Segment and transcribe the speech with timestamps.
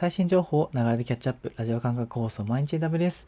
[0.00, 3.26] 最新情報を流れでキャッチアップ、ラジオ感覚放送毎日 AW です。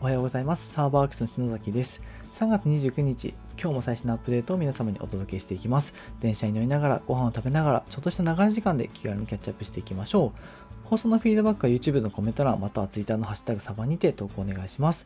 [0.00, 0.72] おはようございます。
[0.72, 2.00] サーバーアクスの篠崎です。
[2.36, 5.92] 3月29日、今日も最新のアップデートを皆様にお届けしていきます。
[6.20, 10.40] 電車に乗りながら、ご飯を食べながら、ちょっとした長い時間で気軽にキャッチアップしていきましょう。
[10.84, 15.04] 放送のフィードバックは YouTube のコメント欄、または Twitter のハッシュタグサバにて投稿お願いします。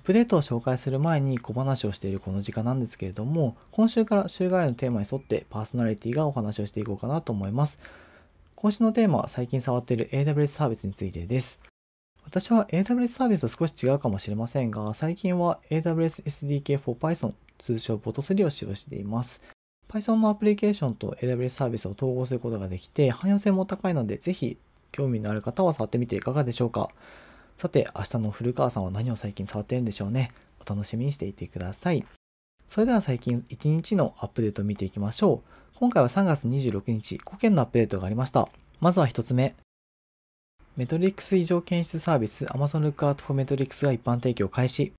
[0.00, 7.78] ップデートを紹介する前に小話をしているこの時間なんですけれども、今週から週替わりのテーマに沿ってパーソナリティがお話をしていこうかなと思います。
[8.56, 11.60] 今週のテーマは最近触っている AWS サービスについてです。
[12.24, 19.42] 私は AWS サービスと少し違うかもしれませんが、最近は AWS SDK for Python、通称 Bot3 を使用しています。
[19.88, 24.56] Python のアプリケーションと AWS サービスを統合することができて、汎用性も高いので、ぜひ
[24.92, 26.90] 興味のある方は触ってみていかがでしょうか。
[27.60, 30.32] さて、明日の古川さんは何を最近触ってるんでしょうね。
[30.66, 32.06] お楽しみにしていてください。
[32.66, 35.78] それでは最近1日のアップデートを見ていきましょう。
[35.78, 38.48] 今回は3月26日、5件のアップデートがありました。
[38.80, 39.54] まずは1つ目。
[40.78, 44.94] メトリックス異常検出サービス Amazon Lookout for Metrics が一般提供開始。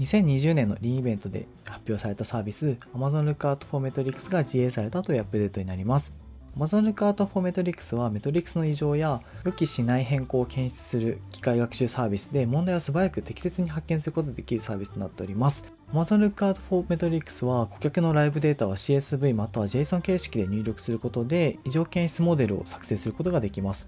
[0.00, 6.25] 2020年のリーイベントで発表されたサービス Amazon Lookout for Metrics が自営されたというアップデートになります。
[6.58, 15.66] Amazon Lookout for Metrics はメトリックスの異常や予期しない変更を検出する機械学習サービスで問題を素早く適切に発見することができるサービスとなっております。
[15.92, 23.86] Amazon Lookout for Metrics は顧客のライブデータは CSV または JSON 形式で入力することで異常検出モデルを作成することができます。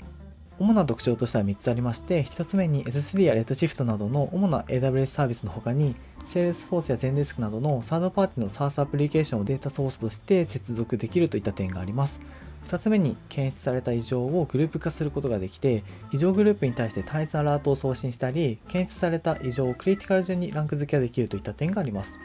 [0.59, 5.95] 主な特徴としては3つありまして、1つ目に S3 や Redshift などの主な AWS サービスの他に、
[6.27, 12.21] Salesforce や Zendesk などのサードパーティーの SaaS アプリケーションをデータソースとして接続できるといった点があります。
[12.65, 22.19] 2つ目に検出された異常をグループ化することができて異常グループに対して単一アラートを送信したり検出された異常をクリティカル順にランク付けができるといった点があります。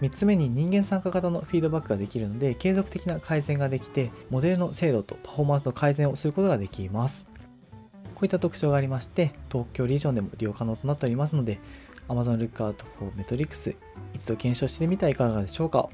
[0.00, 7.26] 3つ目に人間参加型のフィードバックができるので継続的な改善ができてモデルの精度とパフォーマンスの改善をすることができます。
[8.14, 11.58] こういった特徴がありまして東京リージョンでも利用可能となっておりますので
[12.08, 13.74] Amazon Lookout for Metrics
[14.14, 15.88] 一度検証してみてはいかがでしょうか。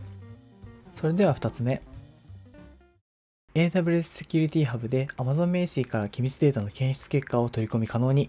[0.94, 1.82] それでは2つ目。
[3.56, 8.28] AWS セキュリティハブで Amazon 名詞から機密データの検出結果を取り込み可能に。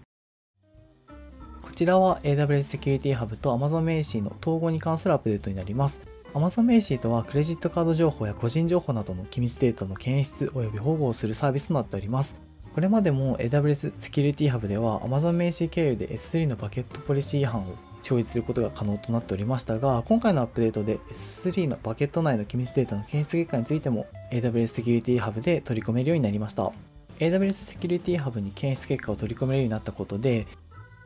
[1.60, 6.00] こちらは AWS セキュリティハブと Amazon 名詞の統合に関するアップデートになります。
[6.32, 12.34] Amazon 名詞とはクレジットカード情報や個人情報などの機密データの検出及び保護をするサービスとなっております。
[12.74, 17.66] これまでも AWS セキュリティハブでは Amazon 名詞経由で S3 のバケットポリシー違反を
[17.98, 26.72] 表示することが可能となっておりましたが、今回のアップデートで S3 のバケット内の機密データの検出結果についても AWS セキュリティハブで取り込めるようになりました。
[27.18, 30.46] AWS セキュリティハブに検出結果を取り込めるようになったことで、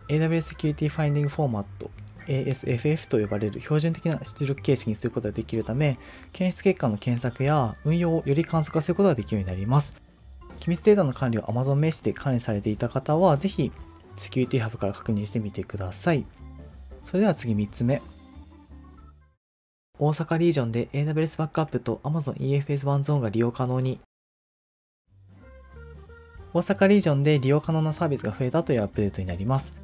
[0.08, 1.90] AWS Security Finding Format
[2.26, 5.98] ASFF と呼ばれる標準的な出力形式にすることができるため、
[6.32, 9.94] 検出結果の検索や運用をより簡素化することができるようになります。
[10.60, 13.72] 機密データの管理を Amazon 名詞で管理されていた方は、ぜひ
[14.16, 16.24] セキュリティハブから確認してみてください。
[17.12, 18.00] それでは次3つ目。
[19.98, 24.00] 大阪リージョンで AWS バックアップと Amazon EFS ワンゾーンが利用可能に。
[26.54, 29.74] 大阪リージョンで利用可能なサービスが増えたというアップデートになります。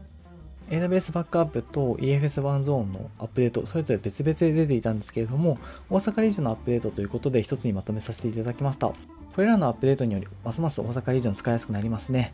[0.70, 5.58] AWS バックアップと EFS ワンゾーンのアップデート、それぞれ別々で出ていたんですけれども、
[5.90, 8.86] 大阪リージョンのアップデートということで一つにまとめさせていただきました。
[8.86, 8.94] こ
[9.36, 12.32] れらのアップデートにより、ますます大阪リージョン使いやすくなりますね。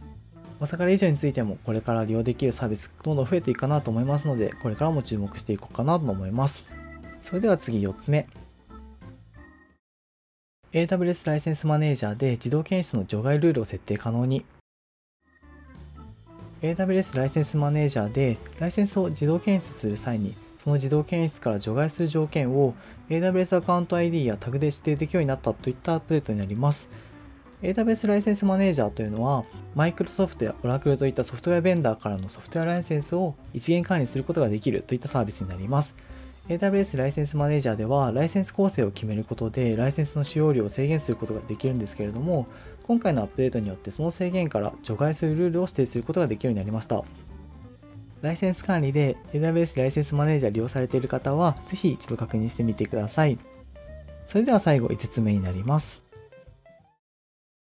[0.64, 6.64] 大阪レジャーについてもこれから利用できるサービスどんどん増えていくかなと思いますので、これからも注目していこうかなと思います。
[7.20, 8.26] それでは次4つ目。
[10.72, 14.46] AWS ライセンスマネージャーで自動検出の除外ルールを設定可能に。
[16.62, 22.72] AWS ライセンスマネージャーでライセンスを自動検出する際にその自動検出から除外する条件を
[23.10, 26.88] AWS アカウント ID やタグで指定できるようになったといったアップデートになります。
[27.64, 29.44] AWS ライセンスマネージャーというのは、
[29.74, 35.96] マイクロソフトやオラクルといったソフトウェアベンダーからのソフトウェアライセンスを一元管理することができるといったサービスになります。
[36.50, 42.46] AWS ライセンスマネージャーでは、ライセンス構成を決めることで、ライセンスの使用量を制限することができるんですけれども、
[42.86, 47.02] 今回のアップデートによってその制限から除外するルールを指定することができるようになりました。
[48.20, 53.38] ライセンス管理で AWS ライセンスマネージャー利用されている方は、ぜひ一度確認してみてください。
[54.26, 56.03] それでは最後5つ目になります。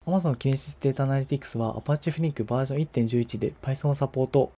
[0.09, 4.51] Amazon Kinesis Data Analytics は Apache Flink バージョン1.11で Python をサポート。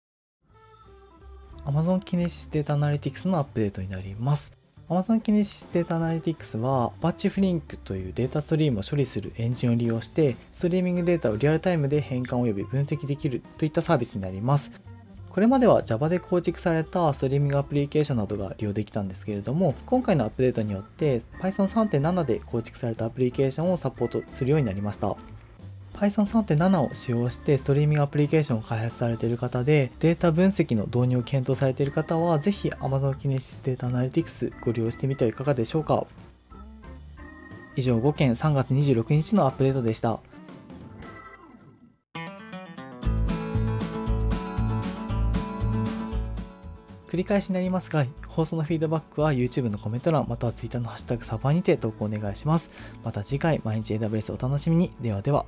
[1.65, 4.53] Amazon Kinesis Data Analytics のアップデートになります。
[4.88, 14.71] Amazon Kinesis Data Analytics は Apache Flink というデータストリームを処理するエンジンを利用して、ストリーミングデータをリアルタイムで変換及び分析できるといったサービスになります。
[15.31, 25.15] これまでは Java で構築されたストリーミングアプリケーションなどが利用できたんですけれども今回のアップデートによって Python3.7 で構築されたアプリケーションをサポートするようになりました
[26.01, 36.07] Python3.7 を使用してストリーミングアプリケーションを開発されている方でデータ分析の導入を検討されている方はぜひ Amazon Kinesis Data Analytics ご利用してみてはいかがでしょうか。
[37.75, 40.19] 以上5件3月26日のアップデートでした。
[47.07, 48.06] 繰り返しになりますが、
[48.36, 52.69] 放送のフィードバックは YouTube のコメント欄、または Twitter のハッシュタグサバにて投稿お願いします。
[53.04, 54.92] また次回、毎日 AWS お楽しみに。
[55.01, 55.45] ではでは。